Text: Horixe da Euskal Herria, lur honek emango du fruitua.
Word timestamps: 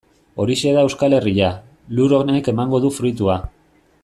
Horixe 0.43 0.71
da 0.77 0.85
Euskal 0.87 1.15
Herria, 1.17 1.51
lur 1.99 2.17
honek 2.21 2.53
emango 2.57 2.83
du 2.87 2.95
fruitua. 3.01 3.41